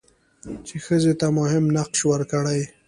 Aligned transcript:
چې 0.67 0.75
ښځې 0.85 1.13
ته 1.19 1.27
مهم 1.39 1.65
نقش 1.77 1.99
ورکړي؛ 2.11 2.61